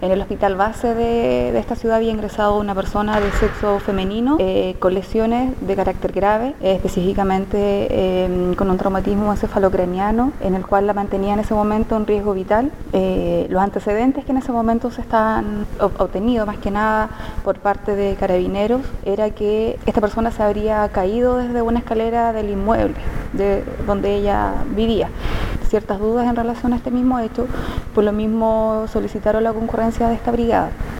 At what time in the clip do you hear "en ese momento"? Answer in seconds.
11.34-11.96, 14.30-14.92